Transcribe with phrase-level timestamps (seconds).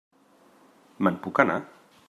[1.07, 1.61] Me'n puc anar?